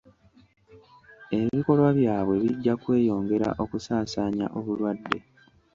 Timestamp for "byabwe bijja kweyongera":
1.99-3.47